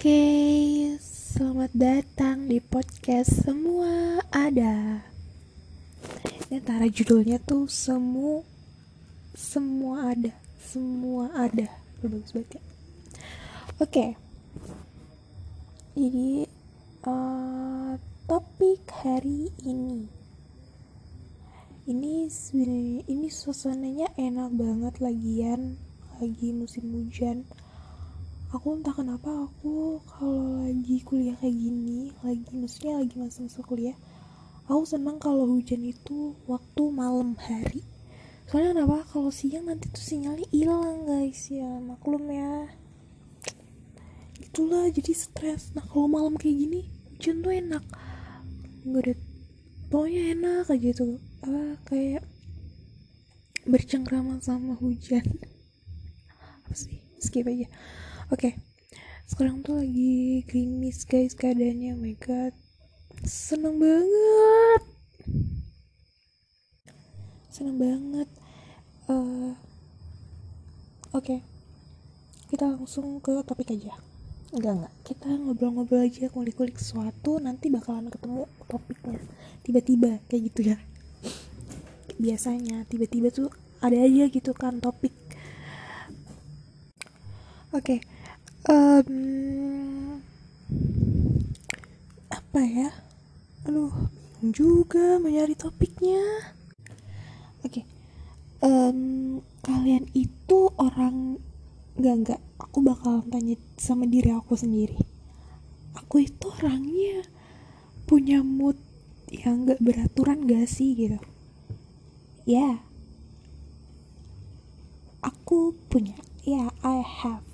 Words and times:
Oke, 0.00 0.96
selamat 0.96 1.76
datang 1.76 2.48
di 2.48 2.56
podcast 2.56 3.44
Semua 3.44 4.16
Ada. 4.32 4.96
Ini 6.48 6.56
antara 6.56 6.88
judulnya 6.88 7.36
tuh 7.36 7.68
semu 7.68 8.40
semua 9.36 10.08
ada, 10.16 10.32
semua 10.56 11.28
ada. 11.36 11.68
Bagus 12.00 12.32
banget 12.32 12.56
ya. 12.56 12.62
Oke. 13.76 14.16
Jadi 15.92 16.48
uh, 17.04 18.00
topik 18.24 18.80
hari 19.04 19.52
ini 19.68 20.08
ini 21.84 22.24
sebenarnya 22.32 23.04
ini 23.04 23.28
suasananya 23.28 24.16
enak 24.16 24.48
banget 24.56 24.94
lagian 24.96 25.76
lagi 26.16 26.56
musim 26.56 26.88
hujan 26.88 27.44
aku 28.50 28.74
entah 28.74 28.94
kenapa 28.94 29.46
aku 29.46 30.02
kalau 30.10 30.66
lagi 30.66 30.98
kuliah 31.06 31.38
kayak 31.38 31.54
gini 31.54 32.10
lagi 32.26 32.50
maksudnya 32.50 32.98
lagi 32.98 33.14
masa-masa 33.14 33.62
kuliah 33.62 33.94
aku 34.70 34.86
senang 34.86 35.18
kalau 35.18 35.50
hujan 35.50 35.82
itu 35.82 36.38
waktu 36.46 36.82
malam 36.94 37.34
hari. 37.42 37.82
Soalnya 38.46 38.82
kenapa? 38.82 39.02
Kalau 39.10 39.34
siang 39.34 39.66
nanti 39.66 39.90
tuh 39.90 40.02
sinyalnya 40.02 40.46
hilang 40.54 41.10
guys. 41.10 41.50
Ya 41.50 41.66
maklum 41.82 42.30
ya. 42.30 42.70
Itulah 44.38 44.86
jadi 44.94 45.10
stres. 45.10 45.74
Nah 45.74 45.82
kalau 45.82 46.06
malam 46.06 46.38
kayak 46.38 46.54
gini 46.54 46.86
hujan 47.10 47.42
tuh 47.42 47.50
enak. 47.50 47.82
Nggak 48.86 49.02
ada 49.02 49.14
pokoknya 49.90 50.22
enak 50.38 50.66
aja 50.70 50.90
tuh. 50.94 51.18
Apa 51.42 51.62
kayak 51.90 52.22
bercengkrama 53.66 54.38
sama 54.38 54.78
hujan. 54.78 55.26
Apa 56.62 56.72
sih? 56.78 57.02
Skip 57.18 57.50
aja 57.50 57.66
oke. 58.30 58.38
Okay. 58.38 58.54
sekarang 59.26 59.62
tuh 59.62 59.78
lagi 59.78 60.42
gerimis 60.46 61.06
guys 61.06 61.34
keadaannya. 61.34 61.94
Oh 61.94 62.02
my 62.02 62.14
god. 62.18 62.54
Seneng 63.26 63.78
banget. 63.78 64.82
Seneng 67.50 67.78
banget. 67.78 68.28
Uh, 69.10 69.54
oke. 71.10 71.26
Okay. 71.26 71.40
kita 72.50 72.66
langsung 72.66 73.22
ke 73.22 73.42
topik 73.46 73.70
aja. 73.74 73.98
Enggak 74.50 74.82
enggak. 74.82 74.94
Kita 75.06 75.30
ngobrol-ngobrol 75.30 76.06
aja 76.06 76.26
kulik-kulik 76.30 76.78
sesuatu. 76.78 77.38
Nanti 77.38 77.70
bakalan 77.70 78.10
ketemu 78.10 78.46
topiknya. 78.66 79.18
Tiba-tiba 79.62 80.22
kayak 80.26 80.42
gitu 80.50 80.74
ya. 80.74 80.78
Biasanya 82.18 82.86
tiba-tiba 82.86 83.30
tuh 83.34 83.50
ada 83.78 83.94
aja 83.94 84.26
gitu 84.26 84.50
kan 84.54 84.82
topik. 84.82 85.14
Oke. 87.70 87.98
okay 87.98 88.09
um, 88.68 90.20
apa 92.28 92.60
ya 92.60 92.90
aduh 93.64 93.92
juga 94.42 95.16
mencari 95.22 95.54
topiknya 95.56 96.20
oke 97.64 97.70
okay. 97.70 97.84
um, 98.60 99.40
kalian 99.64 100.04
itu 100.12 100.68
orang 100.76 101.40
nggak 101.96 102.16
nggak 102.24 102.40
aku 102.60 102.78
bakal 102.84 103.24
tanya 103.28 103.56
sama 103.80 104.04
diri 104.04 104.32
aku 104.32 104.56
sendiri 104.56 104.96
aku 105.96 106.24
itu 106.24 106.48
orangnya 106.60 107.24
punya 108.04 108.42
mood 108.44 108.76
yang 109.30 109.62
nggak 109.68 109.78
beraturan 109.78 110.48
gak 110.48 110.66
sih 110.66 110.96
gitu 110.98 111.20
ya 112.48 112.58
yeah. 112.58 112.74
aku 115.22 115.76
punya 115.86 116.18
ya 116.42 116.66
yeah, 116.66 116.68
I 116.82 117.04
have 117.04 117.49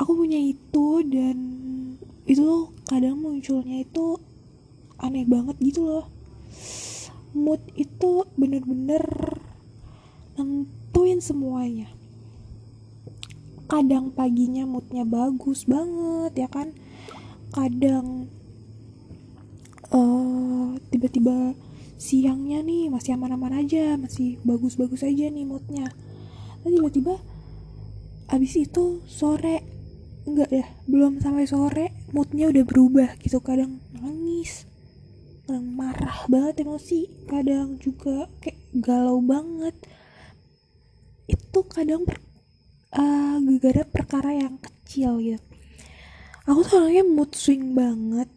aku 0.00 0.24
punya 0.24 0.40
itu 0.40 1.04
dan 1.04 1.36
itu 2.24 2.72
kadang 2.88 3.20
munculnya 3.20 3.84
itu 3.84 4.16
aneh 4.96 5.28
banget 5.28 5.60
gitu 5.60 5.84
loh. 5.84 6.08
Mood 7.36 7.60
itu 7.76 8.24
bener-bener 8.40 9.04
nentuin 10.40 11.20
semuanya. 11.20 11.92
Kadang 13.68 14.10
paginya 14.16 14.64
moodnya 14.64 15.04
bagus 15.04 15.68
banget 15.68 16.32
ya 16.32 16.48
kan? 16.48 16.72
Kadang 17.52 18.32
uh, 19.92 20.80
tiba-tiba 20.88 21.52
siangnya 22.00 22.64
nih 22.64 22.88
masih 22.88 23.20
aman-aman 23.20 23.60
aja 23.60 24.00
masih 24.00 24.40
bagus-bagus 24.48 25.04
aja 25.04 25.28
nih 25.28 25.44
moodnya. 25.44 25.92
Tiba-tiba 26.64 27.20
abis 28.32 28.56
itu 28.56 29.04
sore 29.04 29.69
enggak 30.30 30.50
ya 30.54 30.66
belum 30.86 31.18
sampai 31.18 31.44
sore 31.44 31.86
moodnya 32.14 32.48
udah 32.48 32.64
berubah 32.64 33.10
gitu 33.18 33.42
kadang 33.42 33.82
nangis 33.92 34.70
kadang 35.50 35.66
marah 35.74 36.30
banget 36.30 36.62
emosi 36.62 37.26
kadang 37.26 37.74
juga 37.82 38.30
kayak 38.38 38.70
galau 38.78 39.18
banget. 39.18 39.74
Itu 41.26 41.66
kadang 41.66 42.06
per, 42.06 42.22
uh, 42.94 43.42
gara-gara 43.42 43.82
perkara 43.82 44.30
yang 44.30 44.62
kecil 44.62 45.18
gitu. 45.18 45.42
Aku 46.46 46.62
tuh 46.62 46.86
orangnya 46.86 47.02
mood 47.02 47.34
swing 47.34 47.74
banget. 47.74 48.30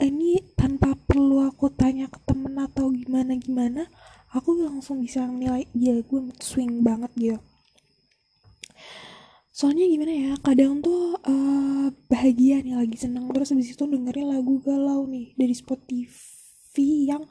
Ini 0.00 0.56
tanpa 0.56 0.96
perlu 0.96 1.44
aku 1.44 1.68
tanya 1.68 2.08
ke 2.08 2.16
temen 2.24 2.56
atau 2.56 2.88
gimana 2.88 3.36
gimana 3.36 3.88
aku 4.32 4.56
langsung 4.56 5.04
bisa 5.04 5.24
nilai 5.24 5.64
ya 5.76 5.96
gue 6.00 6.20
mood 6.20 6.40
swing 6.40 6.84
banget 6.84 7.12
gitu 7.16 7.40
soalnya 9.56 9.88
gimana 9.88 10.12
ya 10.12 10.32
kadang 10.44 10.84
tuh 10.84 11.16
uh, 11.24 11.88
bahagia 12.12 12.60
nih 12.60 12.76
lagi 12.76 13.00
seneng. 13.00 13.32
Terus 13.32 13.56
habis 13.56 13.72
itu 13.72 13.84
dengerin 13.88 14.28
lagu 14.28 14.60
galau 14.60 15.08
nih 15.08 15.32
dari 15.32 15.56
Spotify 15.56 17.08
yang 17.08 17.24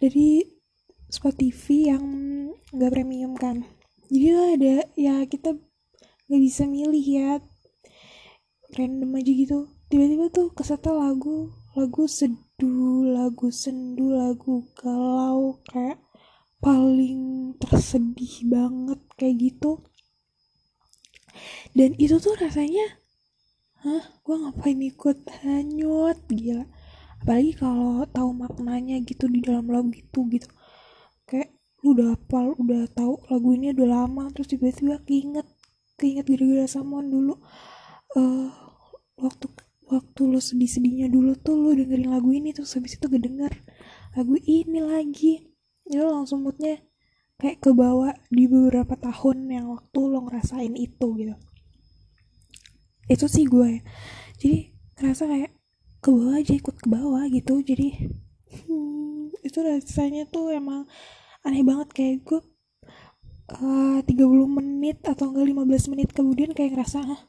dari 0.00 0.40
Spotify 1.12 1.92
yang 1.92 2.04
gak 2.72 2.92
premium 2.96 3.36
kan. 3.36 3.60
Jadi 4.08 4.28
ada 4.56 4.88
ya 4.96 5.20
kita 5.28 5.52
gak 6.32 6.40
bisa 6.40 6.64
milih 6.64 7.04
ya 7.04 7.30
random 8.72 9.12
aja 9.12 9.32
gitu. 9.36 9.68
Tiba-tiba 9.92 10.32
tuh 10.32 10.48
kesetel 10.56 10.96
lagu 10.96 11.52
lagu 11.76 12.08
seduh 12.08 13.04
lagu 13.04 13.52
sendu 13.52 14.16
lagu 14.16 14.64
galau 14.80 15.60
kayak 15.68 16.00
paling 16.64 17.52
tersedih 17.60 18.48
banget 18.48 19.00
kayak 19.20 19.36
gitu 19.52 19.84
dan 21.74 21.90
itu 21.98 22.22
tuh 22.22 22.38
rasanya 22.38 23.02
hah 23.84 24.04
gue 24.24 24.36
ngapain 24.40 24.80
ikut? 24.80 25.18
Hanyut 25.44 26.18
gila. 26.30 26.64
Apalagi 27.20 27.52
kalau 27.58 28.06
tahu 28.08 28.30
maknanya 28.32 28.96
gitu 29.04 29.28
di 29.28 29.44
dalam 29.44 29.68
lagu 29.68 29.92
itu 29.92 30.20
gitu. 30.32 30.48
Kayak 31.28 31.52
lu 31.84 31.92
udah 31.98 32.16
hafal 32.16 32.56
udah 32.56 32.88
tahu 32.96 33.20
lagu 33.28 33.48
ini 33.52 33.76
udah 33.76 33.88
lama 33.90 34.32
terus 34.32 34.48
tiba-tiba 34.48 35.04
keinget 35.04 35.44
keinget 36.00 36.24
gara-gara 36.24 36.64
samuan 36.64 37.12
dulu 37.12 37.36
uh, 38.16 38.48
waktu 39.20 39.52
waktu 39.84 40.20
lo 40.24 40.40
sedih-sedihnya 40.40 41.12
dulu 41.12 41.36
tuh 41.36 41.60
lo 41.60 41.76
dengerin 41.76 42.08
lagu 42.08 42.32
ini 42.32 42.56
terus 42.56 42.72
habis 42.72 42.96
itu 42.96 43.04
kedenger 43.04 43.52
lagu 44.16 44.38
ini 44.46 44.80
lagi. 44.80 45.34
Ya 45.84 46.06
lo 46.06 46.22
langsung 46.22 46.46
moodnya 46.46 46.80
kayak 47.36 47.60
kebawa 47.60 48.16
di 48.32 48.48
beberapa 48.48 48.96
tahun 48.96 49.50
yang 49.52 49.66
waktu 49.74 50.00
lo 50.00 50.24
ngerasain 50.24 50.72
itu 50.78 51.08
gitu 51.20 51.36
itu 53.10 53.26
sih 53.28 53.44
gue. 53.44 53.68
Ya. 53.68 53.80
jadi 54.40 54.58
ngerasa 55.00 55.22
kayak 55.28 55.52
ke 56.04 56.08
bawah 56.12 56.34
aja 56.36 56.52
ikut 56.56 56.76
ke 56.80 56.88
bawah 56.88 57.24
gitu. 57.28 57.54
Jadi 57.60 57.88
hmm, 58.68 59.34
itu 59.44 59.58
rasanya 59.60 60.28
tuh 60.28 60.52
emang 60.52 60.88
aneh 61.44 61.64
banget. 61.64 61.88
Kayak 61.92 62.16
gue 62.24 62.40
uh, 63.60 63.98
30 64.04 64.12
menit 64.48 64.98
atau 65.04 65.32
enggak 65.32 65.48
15 65.48 65.92
menit 65.92 66.08
kemudian 66.12 66.50
kayak 66.56 66.76
ngerasa 66.76 67.04
ah, 67.04 67.22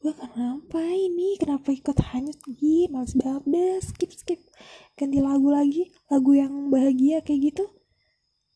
gue 0.00 0.12
kenapa 0.16 0.80
ini? 0.80 1.36
Kenapa 1.40 1.72
ikut 1.72 1.96
hanyut? 2.12 2.38
Gih 2.56 2.88
males 2.92 3.16
banget 3.16 3.44
deh. 3.48 3.78
Skip 3.84 4.10
skip. 4.12 4.40
Ganti 4.96 5.20
lagu 5.20 5.48
lagi 5.48 5.92
lagu 6.12 6.32
yang 6.36 6.68
bahagia 6.68 7.24
kayak 7.24 7.52
gitu. 7.52 7.64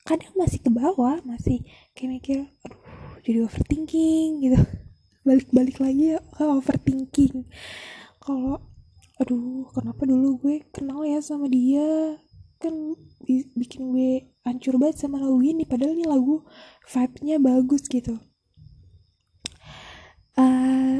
Kadang 0.04 0.36
masih 0.36 0.60
ke 0.60 0.68
bawah 0.68 1.16
masih 1.24 1.64
kayak 1.96 2.10
mikir 2.20 2.38
aduh 2.60 2.76
jadi 3.24 3.40
overthinking 3.48 4.44
gitu 4.44 4.83
balik-balik 5.24 5.80
lagi 5.80 6.14
ya 6.14 6.20
ke 6.20 6.44
overthinking. 6.44 7.48
Kalau 8.20 8.60
aduh 9.18 9.66
kenapa 9.72 10.04
dulu 10.04 10.38
gue 10.44 10.56
kenal 10.70 11.02
ya 11.08 11.18
sama 11.24 11.48
dia? 11.48 12.20
Kan 12.60 12.94
bikin 13.56 13.90
gue 13.90 14.28
hancur 14.44 14.76
banget 14.76 15.04
sama 15.08 15.18
lagu 15.18 15.40
ini 15.40 15.64
padahal 15.64 15.96
ini 15.96 16.04
lagu 16.04 16.44
vibe-nya 16.86 17.40
bagus 17.40 17.88
gitu. 17.88 18.20
Uh, 20.34 20.98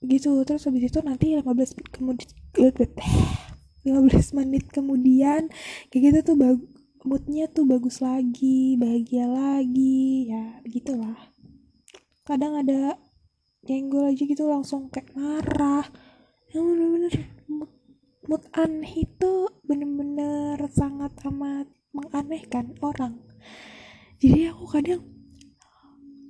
gitu 0.00 0.40
terus 0.48 0.64
habis 0.64 0.88
itu 0.88 0.98
nanti 1.04 1.36
15 1.36 1.44
menit 1.76 1.88
kemudian 1.92 2.32
15 3.84 4.38
menit 4.40 4.64
kemudian 4.72 5.52
kayak 5.92 6.02
gitu 6.08 6.18
tuh 6.32 6.36
moodnya 7.04 7.48
tuh 7.52 7.68
bagus 7.68 8.00
lagi 8.00 8.80
bahagia 8.80 9.28
lagi 9.28 10.32
ya 10.32 10.60
begitulah 10.64 11.16
kadang 12.24 12.56
ada 12.56 12.96
nyenggol 13.64 14.08
aja 14.08 14.22
gitu 14.24 14.44
langsung 14.48 14.88
kayak 14.88 15.12
marah. 15.12 15.84
Yang 16.50 16.64
bener-bener. 16.64 17.14
Mood, 17.50 17.70
mood 18.26 18.42
aneh 18.56 19.04
itu 19.04 19.32
bener-bener 19.66 20.58
sangat 20.72 21.12
amat 21.26 21.66
menganehkan 21.90 22.74
orang. 22.80 23.18
Jadi 24.20 24.52
aku 24.52 24.64
kadang 24.68 25.02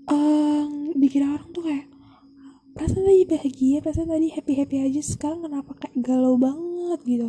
um, 0.08 0.94
dikira 0.96 1.36
orang 1.36 1.50
tuh 1.50 1.64
kayak 1.66 1.86
perasaan 2.72 3.02
tadi 3.02 3.24
bahagia 3.26 3.82
perasaan 3.82 4.10
tadi 4.14 4.28
happy 4.30 4.52
happy 4.56 4.76
aja 4.86 5.02
sekarang 5.02 5.44
kenapa 5.44 5.72
kayak 5.76 5.96
galau 6.00 6.38
banget? 6.38 7.00
Gitu. 7.04 7.28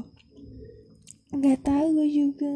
Nggak 1.31 1.59
tahu 1.63 1.87
gue 1.97 2.07
juga 2.11 2.55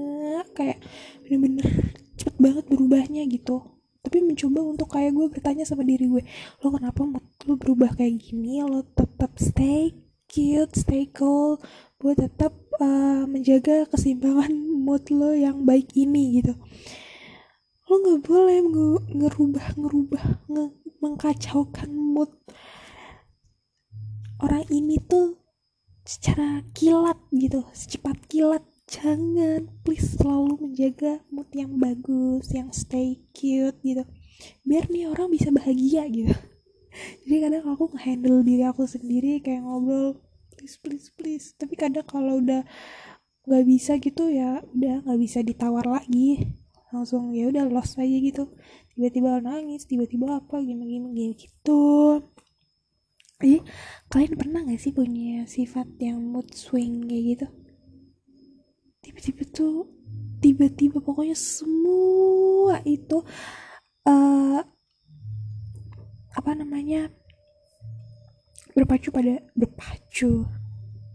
kayak 0.54 0.80
bener-bener 1.26 1.96
cepet 2.16 2.36
banget 2.40 2.66
berubahnya 2.72 3.24
gitu 3.28 3.75
tapi 4.06 4.22
mencoba 4.22 4.62
untuk 4.62 4.94
kayak 4.94 5.18
gue 5.18 5.26
bertanya 5.34 5.66
sama 5.66 5.82
diri 5.82 6.06
gue 6.06 6.22
lo 6.62 6.70
kenapa 6.70 7.02
mood 7.02 7.26
lo 7.46 7.58
berubah 7.58 7.94
kayak 7.98 8.22
gini? 8.22 8.62
Lo 8.62 8.86
tetap 8.94 9.38
stay 9.38 9.94
cute 10.30 10.74
stay 10.74 11.10
cool. 11.14 11.62
Buat 11.98 12.26
tetap 12.26 12.54
uh, 12.82 13.26
menjaga 13.26 13.90
keseimbangan 13.90 14.54
mood 14.86 15.10
lo 15.10 15.34
yang 15.34 15.66
baik 15.66 15.94
ini 15.98 16.42
gitu. 16.42 16.54
Lo 17.86 18.02
nggak 18.02 18.22
boleh 18.26 18.58
ngerubah 19.14 19.68
ngerubah 19.78 20.26
nge 20.50 20.66
mengkacaukan 21.02 21.90
mood 21.94 22.34
orang 24.42 24.66
ini 24.74 24.98
tuh 25.06 25.38
secara 26.02 26.66
kilat 26.74 27.18
gitu 27.30 27.62
secepat 27.74 28.18
kilat 28.26 28.66
jangan 28.86 29.66
please 29.82 30.14
selalu 30.14 30.62
menjaga 30.62 31.26
mood 31.34 31.50
yang 31.58 31.74
bagus 31.82 32.54
yang 32.54 32.70
stay 32.70 33.18
cute 33.34 33.78
gitu. 33.82 34.06
Biar 34.62 34.86
nih 34.94 35.10
orang 35.10 35.34
bisa 35.34 35.50
bahagia 35.50 36.06
gitu. 36.06 36.34
Jadi 37.26 37.38
kadang 37.42 37.66
aku 37.66 37.92
ngehandle 37.92 38.46
diri 38.46 38.64
aku 38.64 38.86
sendiri 38.86 39.42
kayak 39.42 39.66
ngobrol 39.66 40.22
please 40.54 40.78
please 40.78 41.10
please. 41.18 41.46
Tapi 41.58 41.74
kadang 41.74 42.06
kalau 42.06 42.38
udah 42.40 42.62
nggak 43.46 43.66
bisa 43.66 43.98
gitu 44.02 44.30
ya 44.30 44.62
udah 44.74 45.02
nggak 45.02 45.20
bisa 45.20 45.42
ditawar 45.42 45.86
lagi. 45.90 46.54
Langsung 46.94 47.34
ya 47.34 47.50
udah 47.50 47.66
lost 47.68 47.98
aja 47.98 48.18
gitu. 48.22 48.54
Tiba-tiba 48.94 49.42
nangis 49.42 49.90
tiba-tiba 49.90 50.40
apa 50.40 50.62
gimana 50.62 50.88
gimana 50.88 51.34
gitu. 51.34 52.22
Jadi 53.36 53.60
kalian 54.08 54.34
pernah 54.40 54.64
gak 54.64 54.80
sih 54.80 54.96
punya 54.96 55.44
sifat 55.44 55.92
yang 56.00 56.24
mood 56.24 56.48
swing 56.56 57.04
kayak 57.04 57.24
gitu 57.36 57.48
tiba-tiba 59.16 59.44
tuh 59.56 59.88
tiba-tiba 60.44 61.00
pokoknya 61.00 61.40
semua 61.40 62.84
itu 62.84 63.24
uh, 64.04 64.60
apa 66.36 66.52
namanya 66.52 67.08
berpacu 68.76 69.16
pada 69.16 69.40
berpacu 69.56 70.44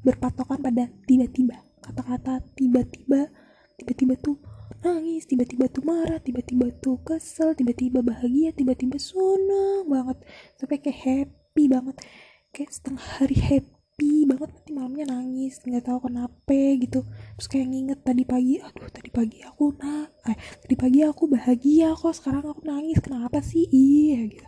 berpatokan 0.00 0.64
pada 0.64 0.88
tiba-tiba. 1.04 1.60
Kata-kata 1.84 2.40
tiba-tiba 2.56 3.28
tiba-tiba 3.76 4.16
tuh 4.16 4.40
nangis 4.80 5.28
tiba-tiba 5.28 5.68
tuh 5.68 5.84
marah 5.84 6.16
tiba-tiba 6.24 6.72
tuh 6.80 6.96
kesel 7.04 7.52
tiba-tiba 7.52 8.00
bahagia 8.00 8.56
tiba-tiba 8.56 8.96
senang 8.96 9.84
banget. 9.92 10.24
Sampai 10.56 10.80
kayak 10.80 11.04
happy 11.04 11.68
banget. 11.68 12.00
Kayak 12.48 12.72
setengah 12.72 13.04
hari 13.20 13.36
happy 13.36 13.79
happy 14.00 14.24
banget 14.24 14.48
nanti 14.56 14.72
malamnya 14.72 15.04
nangis 15.12 15.60
nggak 15.60 15.84
tahu 15.84 16.08
kenapa 16.08 16.60
gitu. 16.80 17.04
Terus 17.36 17.48
kayak 17.52 17.66
nginget 17.68 18.00
tadi 18.00 18.24
pagi 18.24 18.56
aduh 18.56 18.88
tadi 18.88 19.10
pagi 19.12 19.38
aku 19.44 19.76
nah 19.76 20.08
eh, 20.24 20.36
tadi 20.64 20.74
pagi 20.80 21.00
aku 21.04 21.28
bahagia 21.28 21.92
kok 21.92 22.16
sekarang 22.16 22.48
aku 22.48 22.64
nangis 22.64 22.96
kenapa 23.04 23.44
sih? 23.44 23.68
Iya 23.68 24.18
gitu. 24.32 24.46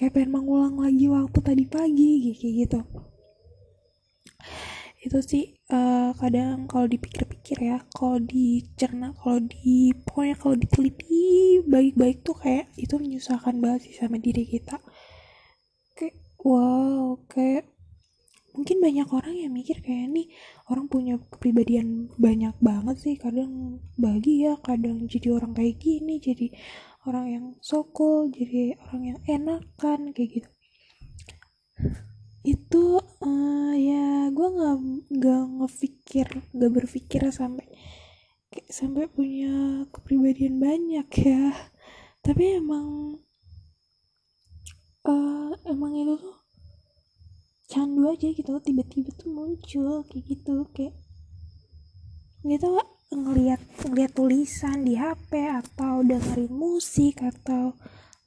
Kayak 0.00 0.12
pengen 0.16 0.30
mengulang 0.32 0.80
lagi 0.80 1.04
waktu 1.12 1.38
tadi 1.44 1.64
pagi 1.68 2.32
kayak 2.32 2.54
gitu. 2.64 2.80
Itu 5.04 5.20
sih 5.20 5.52
uh, 5.68 6.16
kadang 6.16 6.64
kalau 6.64 6.88
dipikir-pikir 6.88 7.60
ya 7.60 7.84
kalau 7.92 8.16
dicerna 8.24 9.12
kalau 9.20 9.36
di 9.44 9.92
pokoknya 9.92 10.36
kalau 10.40 10.56
diteliti 10.56 11.60
baik-baik 11.68 12.24
tuh 12.24 12.40
kayak 12.40 12.72
itu 12.80 12.96
menyusahkan 12.96 13.60
banget 13.60 13.92
sih 13.92 14.00
sama 14.00 14.16
diri 14.16 14.48
kita. 14.48 14.80
Kayak 15.92 16.16
wow 16.40 17.20
kayak 17.28 17.73
mungkin 18.54 18.78
banyak 18.78 19.08
orang 19.10 19.34
yang 19.34 19.52
mikir 19.52 19.82
kayak 19.82 20.14
nih 20.14 20.30
orang 20.70 20.86
punya 20.86 21.18
kepribadian 21.18 22.08
banyak 22.14 22.54
banget 22.62 22.96
sih 23.02 23.14
kadang 23.18 23.82
bahagia 23.98 24.54
kadang 24.62 25.10
jadi 25.10 25.34
orang 25.34 25.52
kayak 25.58 25.82
gini 25.82 26.22
jadi 26.22 26.54
orang 27.04 27.26
yang 27.28 27.46
sokol 27.60 28.32
jadi 28.32 28.80
orang 28.88 29.02
yang 29.14 29.18
enakan 29.28 30.00
kayak 30.16 30.40
gitu. 30.40 30.50
Itu 32.44 33.00
uh, 33.00 33.72
ya 33.76 34.28
gue 34.32 34.48
nggak 34.56 34.76
nggak 35.12 35.42
ngepikir 35.60 36.28
nggak 36.52 36.72
berpikir 36.72 37.22
sampai 37.28 37.68
sampai 38.70 39.10
punya 39.10 39.84
kepribadian 39.92 40.56
banyak 40.60 41.08
ya. 41.20 41.52
Tapi 42.24 42.56
emang 42.56 43.20
uh, 45.04 45.52
emang 45.68 45.92
itu 45.92 46.16
tuh 46.16 46.43
candu 47.70 48.12
aja 48.12 48.28
gitu 48.28 48.60
tiba-tiba 48.60 49.10
tuh 49.16 49.30
muncul 49.32 50.04
kayak 50.08 50.24
gitu 50.28 50.68
kayak 50.76 50.94
gitu 52.44 52.68
ngelihat 53.14 53.60
ngelihat 53.86 54.12
tulisan 54.12 54.84
di 54.84 54.98
HP 54.98 55.48
atau 55.48 56.02
dengerin 56.02 56.52
musik 56.52 57.22
atau 57.22 57.78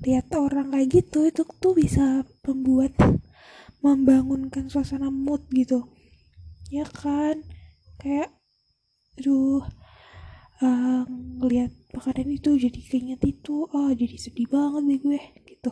lihat 0.01 0.30
orang 0.34 0.74
kayak 0.74 0.89
gitu 0.89 1.28
itu 1.28 1.42
tuh 1.44 1.74
bisa 1.74 2.24
membuat 2.45 2.94
membangunkan 3.81 4.69
suasana 4.69 5.10
mood 5.10 5.45
gitu. 5.54 5.86
Ya 6.74 6.86
kan? 6.86 7.42
Kayak 7.98 8.34
aduh 9.18 9.66
uh, 10.62 11.01
ngelihat 11.42 11.74
makanan 11.94 12.38
itu 12.38 12.54
jadi 12.57 12.80
keinget 12.86 13.22
itu 13.25 13.66
oh 13.69 13.89
jadi 13.89 14.16
sedih 14.18 14.50
banget 14.50 14.84
deh 14.86 15.00
gue 15.01 15.22
gitu. 15.45 15.72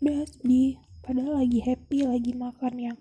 Udah 0.00 0.24
sedih 0.28 0.83
padahal 1.04 1.44
lagi 1.44 1.60
happy 1.60 2.08
lagi 2.08 2.32
makan 2.32 2.74
yang 2.80 2.96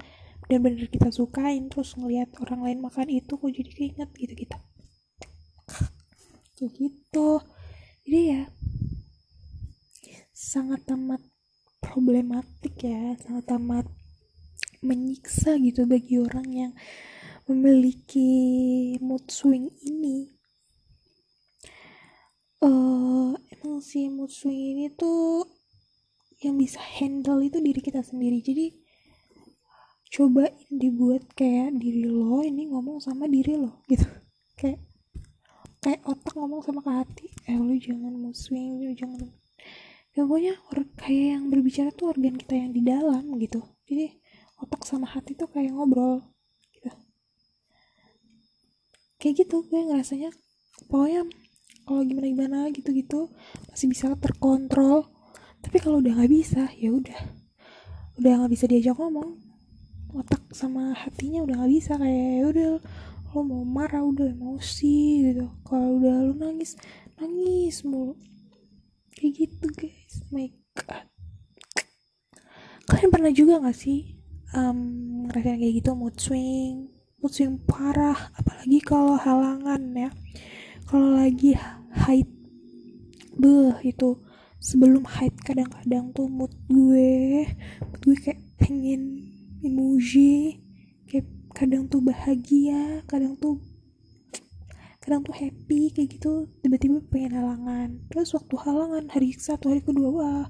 benar-benar 0.46 0.92
kita 0.92 1.10
sukain 1.10 1.72
terus 1.72 1.96
ngelihat 1.96 2.30
orang 2.44 2.62
lain 2.68 2.80
makan 2.84 3.08
itu 3.08 3.40
kok 3.40 3.48
jadi 3.48 3.72
keinget 3.72 4.10
gitu 4.20 4.36
gitu 4.36 4.58
kayak 6.64 6.80
gitu. 6.80 7.30
Jadi 8.08 8.20
ya 8.32 8.42
sangat 10.32 10.88
amat 10.96 11.20
problematik 11.84 12.76
ya 12.80 13.20
sangat 13.20 13.46
amat 13.60 13.86
menyiksa 14.84 15.60
gitu 15.60 15.84
bagi 15.84 16.20
orang 16.20 16.48
yang 16.52 16.72
memiliki 17.48 18.32
mood 19.04 19.28
swing 19.28 19.72
ini. 19.84 20.32
Uh, 22.64 23.36
emang 23.60 23.84
sih 23.84 24.08
mood 24.08 24.32
swing 24.32 24.80
ini 24.80 24.88
tuh 24.96 25.44
yang 26.44 26.60
bisa 26.60 26.80
handle 26.80 27.40
itu 27.40 27.64
diri 27.64 27.80
kita 27.80 28.04
sendiri. 28.04 28.44
Jadi 28.44 28.76
cobain 30.14 30.54
dibuat 30.70 31.26
kayak 31.34 31.74
diri 31.80 32.06
lo 32.06 32.46
ini 32.46 32.70
ngomong 32.70 33.02
sama 33.02 33.26
diri 33.26 33.58
lo 33.58 33.82
gitu. 33.90 34.06
Kayak 34.60 34.86
kayak 35.82 36.06
otak 36.06 36.38
ngomong 36.38 36.62
sama 36.62 36.80
ke 36.86 36.92
hati. 36.94 37.28
Eh 37.50 37.58
lo 37.58 37.74
jangan 37.74 38.14
mau 38.14 38.32
swing 38.32 38.86
lo 38.86 38.94
jangan 38.94 39.28
ya 40.14 40.30
pokoknya 40.30 40.54
kayak 41.02 41.26
yang 41.34 41.44
berbicara 41.50 41.90
tuh 41.90 42.14
organ 42.14 42.38
kita 42.38 42.54
yang 42.54 42.72
di 42.72 42.86
dalam 42.86 43.34
gitu. 43.42 43.66
Jadi 43.90 44.14
otak 44.62 44.86
sama 44.86 45.10
hati 45.10 45.34
tuh 45.34 45.50
kayak 45.50 45.74
ngobrol 45.74 46.22
gitu. 46.70 46.94
Kayak 49.18 49.34
gitu 49.42 49.66
gue 49.66 49.82
ngerasanya. 49.90 50.30
Pokoknya 50.86 51.26
kalau 51.84 52.02
gimana 52.06 52.28
gimana 52.30 52.58
gitu 52.72 52.90
gitu 52.96 53.20
masih 53.74 53.88
bisa 53.92 54.14
terkontrol 54.16 55.13
tapi 55.74 55.90
kalau 55.90 56.06
udah 56.06 56.14
nggak 56.22 56.30
bisa 56.30 56.70
ya 56.78 56.94
udah. 56.94 57.18
Udah 58.22 58.46
nggak 58.46 58.54
bisa 58.54 58.70
diajak 58.70 58.94
ngomong. 58.94 59.42
Otak 60.14 60.54
sama 60.54 60.94
hatinya 60.94 61.42
udah 61.42 61.66
nggak 61.66 61.74
bisa 61.74 61.98
kayak 61.98 62.30
ya 62.38 62.46
udah 62.46 62.68
lo 63.34 63.40
mau 63.42 63.66
marah 63.66 64.06
udah 64.06 64.38
emosi 64.38 65.34
gitu. 65.34 65.50
Kalau 65.66 65.98
udah 65.98 66.30
lo 66.30 66.38
nangis 66.38 66.78
nangis 67.18 67.82
mulu. 67.90 68.14
Kayak 69.18 69.50
gitu 69.50 69.66
guys. 69.74 70.22
My 70.30 70.54
god. 70.78 71.10
Kalian 72.86 73.10
pernah 73.10 73.34
juga 73.34 73.58
nggak 73.58 73.74
sih 73.74 74.14
um, 74.54 74.78
ngerasain 75.26 75.58
kayak 75.58 75.74
gitu? 75.82 75.98
Mood 75.98 76.22
swing 76.22 76.94
mood 77.18 77.34
swing 77.34 77.58
parah 77.66 78.30
apalagi 78.38 78.78
kalau 78.78 79.18
halangan 79.18 79.82
ya. 79.98 80.14
Kalau 80.86 81.18
lagi 81.18 81.58
haid 81.98 82.30
beh 83.42 83.82
itu 83.82 84.22
sebelum 84.64 85.04
haid 85.04 85.36
kadang-kadang 85.44 86.16
tuh 86.16 86.32
mood 86.32 86.56
gue 86.72 87.44
mood 87.84 88.00
gue 88.00 88.16
kayak 88.16 88.40
pengen 88.56 89.28
emoji 89.60 90.64
kayak 91.04 91.28
kadang 91.52 91.92
tuh 91.92 92.00
bahagia 92.00 93.04
kadang 93.12 93.36
tuh 93.36 93.60
kadang 95.04 95.20
tuh 95.20 95.36
happy 95.36 95.92
kayak 95.92 96.16
gitu. 96.16 96.48
Tiba-tiba 96.64 97.04
pengen 97.12 97.36
halangan. 97.36 98.08
Terus 98.08 98.32
waktu 98.40 98.56
halangan 98.56 99.12
hari 99.12 99.36
satu 99.36 99.68
hari 99.68 99.84
kedua 99.84 100.08
wah 100.08 100.48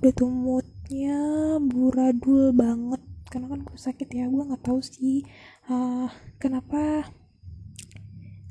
udah 0.00 0.12
tuh 0.16 0.32
moodnya 0.32 1.20
amburadul 1.60 2.56
banget. 2.56 3.04
Karena 3.28 3.52
kan 3.52 3.60
gue 3.60 3.76
sakit 3.76 4.08
ya 4.08 4.24
gue 4.32 4.40
nggak 4.40 4.64
tahu 4.64 4.80
sih 4.80 5.22
uh, 5.70 6.10
kenapa 6.42 7.06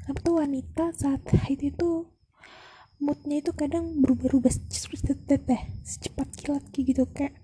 kenapa 0.06 0.20
tuh 0.24 0.40
wanita 0.40 0.96
saat 0.96 1.20
haid 1.28 1.76
itu 1.76 2.08
moodnya 3.04 3.44
itu 3.44 3.52
kadang 3.52 4.00
berubah-ubah 4.00 4.56
secepat 5.84 6.30
kilat 6.36 6.64
gitu 6.76 7.04
kayak 7.10 7.36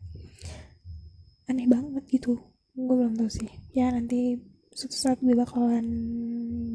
aneh 1.48 1.68
banget 1.70 2.04
gitu. 2.10 2.42
Gue 2.76 2.96
belum 3.00 3.16
tahu 3.16 3.30
sih. 3.32 3.50
Ya 3.72 3.90
nanti 3.94 4.40
suatu 4.76 4.98
saat 4.98 5.18
gue 5.24 5.32
bakalan 5.32 5.86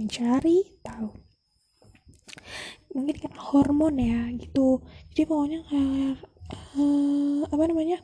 mencari 0.01 0.81
tahu. 0.81 1.13
Mungkin 2.97 3.17
kan 3.21 3.35
hormon 3.37 4.01
ya 4.01 4.33
gitu. 4.41 4.81
Jadi 5.13 5.23
pokoknya 5.29 5.61
kayak 5.69 6.17
uh, 6.79 7.45
apa 7.51 7.65
namanya? 7.69 7.99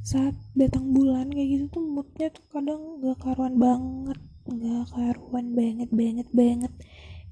Saat 0.00 0.38
datang 0.56 0.94
bulan 0.94 1.28
kayak 1.28 1.48
gitu 1.50 1.64
tuh 1.80 1.84
moodnya 1.84 2.32
tuh 2.32 2.44
kadang 2.48 3.02
gak 3.04 3.20
karuan 3.20 3.60
banget 3.60 4.18
gak 4.48 4.84
karuan 4.90 5.52
banget 5.52 5.90
banget 5.92 6.28
banget. 6.32 6.72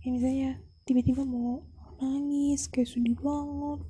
Kayak 0.03 0.13
misalnya 0.13 0.51
tiba-tiba 0.85 1.23
mau 1.25 1.65
nangis 1.99 2.71
kayak 2.71 2.89
sedih 2.91 3.19
banget. 3.19 3.81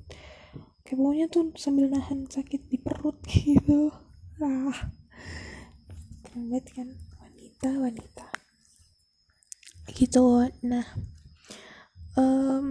Kayak 0.85 0.97
pokoknya 0.97 1.25
tuh 1.29 1.43
sambil 1.57 1.85
nahan 1.89 2.25
sakit 2.25 2.61
di 2.69 2.77
perut 2.81 3.17
gitu. 3.29 3.93
Ah. 4.41 4.89
Banget 6.33 6.65
kan? 6.73 6.87
Wanita 7.21 7.69
wanita. 7.77 8.27
Gitu 9.89 10.47
nah 10.63 10.85
um, 12.19 12.69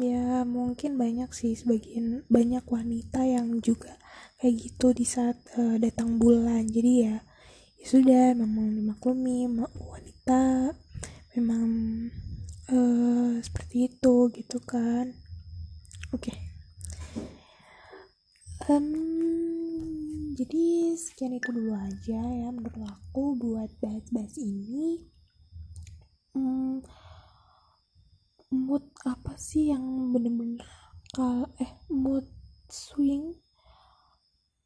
ya 0.00 0.42
mungkin 0.46 0.96
banyak 0.96 1.30
sih 1.34 1.58
sebagian 1.58 2.24
banyak 2.30 2.64
wanita 2.64 3.26
yang 3.26 3.58
juga 3.60 3.98
kayak 4.40 4.56
gitu 4.56 4.96
di 4.96 5.04
saat 5.04 5.36
uh, 5.58 5.76
datang 5.76 6.16
bulan. 6.16 6.64
Jadi 6.68 6.92
ya 7.04 7.16
ya 7.80 7.86
sudah 7.88 8.24
memang 8.36 8.76
dimaklumi 8.76 9.48
wanita 9.80 10.76
memang 11.32 11.68
uh, 12.70 13.34
seperti 13.42 13.90
itu 13.90 14.14
gitu 14.34 14.58
kan. 14.62 15.10
Oke. 16.14 16.30
Okay. 16.30 16.36
um, 18.70 20.34
jadi 20.38 20.94
sekian 20.94 21.34
itu 21.38 21.50
dulu 21.50 21.74
aja 21.74 22.20
ya 22.22 22.48
menurut 22.54 22.86
aku 22.86 23.34
buat 23.38 23.70
bahas-bahas 23.82 24.38
ini. 24.38 25.02
Um, 26.30 26.78
mood 28.50 28.86
apa 29.06 29.34
sih 29.34 29.70
yang 29.74 30.14
bener-bener 30.14 30.62
kal 31.10 31.50
eh 31.58 31.74
mood 31.90 32.26
swing? 32.70 33.34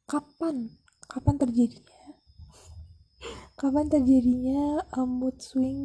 Kapan? 0.05 0.69
Kapan 1.09 1.35
terjadinya 1.41 1.94
kapan 3.55 3.87
terjadinya 3.87 4.83
um, 4.99 5.23
mood 5.23 5.39
swing 5.39 5.79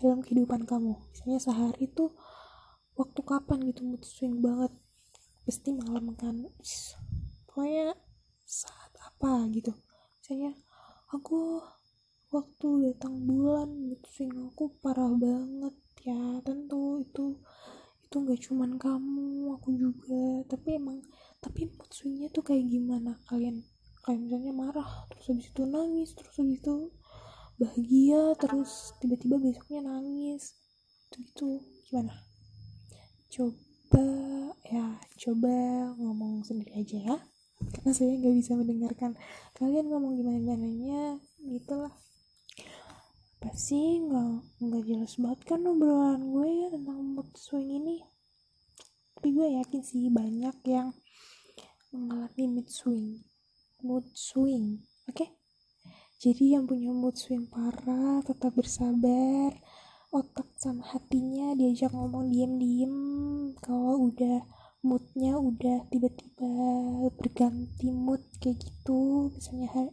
dalam 0.00 0.24
kehidupan 0.24 0.64
kamu? 0.64 0.96
Misalnya 1.12 1.40
sehari 1.44 1.92
tuh 1.92 2.16
waktu 2.96 3.20
kapan 3.20 3.68
gitu 3.68 3.84
mood 3.84 4.00
swing 4.00 4.40
banget? 4.40 4.72
Pasti 5.44 5.76
malam 5.76 6.16
kan? 6.16 6.48
Pokoknya 7.44 7.92
saat 8.48 8.96
apa 8.96 9.44
gitu. 9.52 9.76
Misalnya 10.16 10.56
aku 11.12 11.60
waktu 12.32 12.68
datang 12.88 13.28
bulan 13.28 13.76
mood 13.76 14.00
swing 14.08 14.32
aku 14.48 14.72
parah 14.80 15.12
banget 15.12 15.76
ya 16.00 16.40
tentu 16.42 17.02
itu 17.02 17.36
itu 18.08 18.16
nggak 18.16 18.40
cuman 18.40 18.80
kamu 18.80 19.52
aku 19.52 19.68
juga. 19.76 20.48
Tapi 20.48 20.80
emang 20.80 21.04
tapi 21.44 21.68
mood 21.68 21.92
swingnya 21.92 22.32
tuh 22.32 22.40
kayak 22.40 22.64
gimana? 22.72 23.20
Kalian 23.28 23.60
kayak 24.06 24.22
misalnya 24.22 24.54
marah 24.54 24.90
terus 25.10 25.34
habis 25.34 25.50
itu 25.50 25.62
nangis 25.66 26.14
terus 26.14 26.34
habis 26.38 26.62
itu 26.62 26.74
bahagia 27.56 28.36
terus 28.36 28.92
tiba-tiba 29.00 29.40
besoknya 29.40 29.80
nangis. 29.88 30.54
Gitu. 31.10 31.26
Gitu 31.26 31.46
gimana? 31.88 32.14
Coba 33.32 34.06
ya 34.62 34.86
coba 35.18 35.54
ngomong 35.98 36.44
sendiri 36.44 36.76
aja 36.76 36.98
ya. 37.02 37.16
Karena 37.56 37.90
saya 37.96 38.12
nggak 38.14 38.36
bisa 38.36 38.52
mendengarkan. 38.54 39.18
Kalian 39.56 39.88
ngomong 39.88 40.20
gimana 40.20 40.38
gimananya 40.38 41.02
gitulah. 41.40 41.94
Apa 43.40 43.50
sih? 43.56 44.04
Nggak 44.04 44.44
nggak 44.60 44.82
jelas 44.84 45.12
banget 45.16 45.40
kan 45.48 45.60
obrolan 45.64 46.22
gue 46.30 46.48
ya 46.62 46.68
tentang 46.70 47.00
mood 47.00 47.28
swing 47.34 47.72
ini. 47.72 48.04
Tapi 49.16 49.32
gue 49.32 49.48
yakin 49.58 49.80
sih 49.80 50.12
banyak 50.12 50.56
yang 50.68 50.92
mengalami 51.90 52.44
mood 52.60 52.68
swing 52.68 53.24
mood 53.86 54.02
swing 54.18 54.82
oke 55.06 55.14
okay? 55.14 55.30
jadi 56.18 56.58
yang 56.58 56.66
punya 56.66 56.90
mood 56.90 57.14
swing 57.14 57.46
parah 57.46 58.18
tetap 58.26 58.50
bersabar 58.58 59.54
otak 60.10 60.50
sama 60.58 60.82
hatinya 60.90 61.54
diajak 61.54 61.94
ngomong 61.94 62.34
diem-diem 62.34 62.94
kalau 63.62 64.10
udah 64.10 64.42
moodnya 64.82 65.38
udah 65.38 65.86
tiba-tiba 65.90 66.50
berganti 67.14 67.94
mood 67.94 68.22
kayak 68.42 68.58
gitu 68.58 69.30
misalnya 69.30 69.90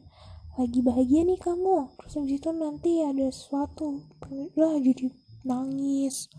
lagi 0.54 0.80
bahagia 0.86 1.26
nih 1.26 1.42
kamu 1.42 1.90
terus 1.98 2.14
habis 2.18 2.38
itu 2.38 2.50
nanti 2.54 3.02
ada 3.02 3.26
sesuatu 3.34 4.06
lah 4.54 4.78
jadi 4.78 5.10
nangis 5.46 6.30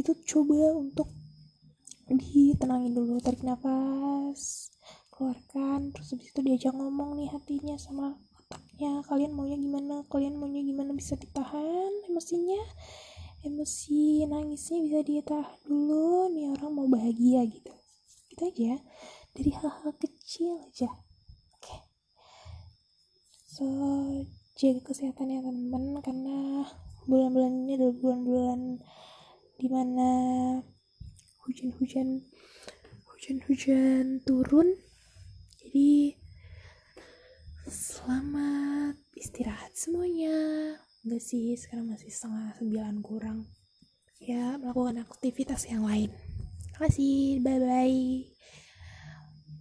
itu 0.00 0.12
coba 0.24 0.72
untuk 0.72 1.12
ditenangin 2.08 2.96
dulu 2.96 3.20
tarik 3.20 3.44
nafas 3.44 4.72
keluarkan. 5.18 5.90
Terus 5.90 6.14
habis 6.14 6.30
itu 6.30 6.40
diajak 6.46 6.72
ngomong 6.78 7.18
nih 7.18 7.26
hatinya 7.34 7.74
sama 7.74 8.14
otaknya. 8.38 9.02
Kalian 9.02 9.34
maunya 9.34 9.58
gimana? 9.58 10.06
Kalian 10.06 10.38
maunya 10.38 10.62
gimana? 10.62 10.94
Bisa 10.94 11.18
ditahan 11.18 11.90
emosinya? 12.06 12.62
Emosi 13.42 14.22
nangisnya 14.30 14.78
bisa 14.86 14.98
ditahan 15.02 15.58
dulu. 15.66 16.30
Nih 16.30 16.54
orang 16.54 16.70
mau 16.70 16.86
bahagia 16.86 17.42
gitu. 17.50 17.74
Gitu 18.30 18.42
aja. 18.46 18.78
Dari 19.34 19.50
hal-hal 19.50 19.90
kecil 19.98 20.62
aja. 20.62 20.86
So 23.50 23.66
jaga 24.54 24.80
kesehatan 24.86 25.34
ya 25.34 25.42
teman-teman. 25.42 25.98
Karena 25.98 26.62
bulan-bulan 27.10 27.66
ini 27.66 27.74
adalah 27.74 27.96
bulan-bulan 27.98 28.60
di 29.58 29.66
mana 29.66 30.10
hujan-hujan 31.42 32.22
hujan-hujan 33.10 34.22
turun 34.22 34.87
jadi 35.68 36.16
selamat 37.68 38.96
istirahat 39.12 39.76
semuanya. 39.76 40.32
Enggak 41.04 41.20
sih 41.20 41.52
sekarang 41.60 41.92
masih 41.92 42.08
setengah 42.08 42.56
sembilan 42.56 42.96
kurang. 43.04 43.44
Ya 44.16 44.56
melakukan 44.56 45.04
aktivitas 45.04 45.68
yang 45.68 45.84
lain. 45.84 46.08
Terima 46.72 46.88
kasih 46.88 47.44
bye 47.44 47.60
bye 47.60 48.00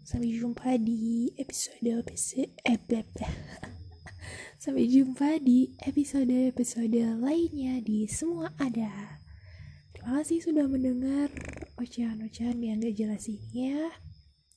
sampai 0.07 0.31
jumpa 0.31 0.79
di 0.79 1.35
episode 1.35 1.75
episode 1.83 2.55
eh, 2.63 2.79
Sampai 4.63 4.87
jumpa 4.87 5.43
di 5.43 5.75
episode-episode 5.83 7.19
lainnya 7.19 7.83
di 7.83 8.07
Semua 8.07 8.55
Ada. 8.55 9.19
Terima 9.91 10.23
kasih 10.23 10.39
sudah 10.39 10.71
mendengar 10.71 11.27
ocehan-ocehan 11.75 12.63
yang 12.63 12.79
gak 12.79 12.95
jelas 12.95 13.27
ini 13.27 13.75
ya. 13.75 14.06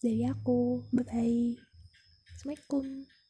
Dari 0.01 0.25
aku. 0.25 0.81
Bye-bye. 0.97 1.61
Assalamualaikum. 2.33 3.05